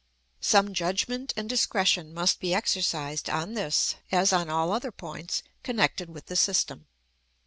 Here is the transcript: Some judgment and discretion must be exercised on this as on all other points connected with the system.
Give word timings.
Some 0.39 0.73
judgment 0.73 1.31
and 1.37 1.47
discretion 1.47 2.11
must 2.11 2.39
be 2.39 2.55
exercised 2.55 3.29
on 3.29 3.53
this 3.53 3.97
as 4.11 4.33
on 4.33 4.49
all 4.49 4.71
other 4.71 4.91
points 4.91 5.43
connected 5.61 6.09
with 6.09 6.25
the 6.25 6.35
system. 6.35 6.87